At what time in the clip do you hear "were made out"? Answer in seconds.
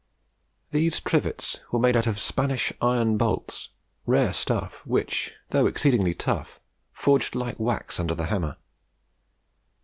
1.71-2.07